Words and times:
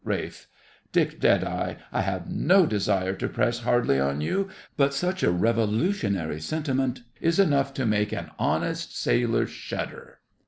RALPH. 0.03 0.47
Dick 0.91 1.19
Deadeye, 1.19 1.75
I 1.91 2.01
have 2.01 2.27
no 2.27 2.65
desire 2.65 3.13
to 3.13 3.29
press 3.29 3.59
hardly 3.59 3.99
on 3.99 4.19
you, 4.19 4.49
but 4.75 4.95
such 4.95 5.21
a 5.21 5.29
revolutionary 5.29 6.39
sentiment 6.41 7.03
is 7.19 7.37
enough 7.37 7.71
to 7.75 7.85
make 7.85 8.11
an 8.11 8.31
honest 8.39 8.97
sailor 8.99 9.45
shudder. 9.45 10.17